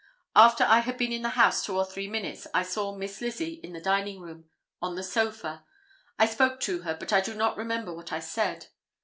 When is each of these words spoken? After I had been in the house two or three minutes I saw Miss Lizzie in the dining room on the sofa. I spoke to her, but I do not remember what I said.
After 0.35 0.63
I 0.63 0.79
had 0.79 0.97
been 0.97 1.11
in 1.11 1.21
the 1.21 1.29
house 1.37 1.63
two 1.63 1.77
or 1.77 1.85
three 1.85 2.07
minutes 2.07 2.47
I 2.55 2.63
saw 2.63 2.95
Miss 2.95 3.21
Lizzie 3.21 3.59
in 3.63 3.73
the 3.73 3.79
dining 3.79 4.19
room 4.19 4.49
on 4.81 4.95
the 4.95 5.03
sofa. 5.03 5.63
I 6.17 6.25
spoke 6.25 6.59
to 6.61 6.79
her, 6.81 6.95
but 6.95 7.13
I 7.13 7.21
do 7.21 7.35
not 7.35 7.55
remember 7.55 7.93
what 7.93 8.11
I 8.11 8.19
said. 8.19 8.69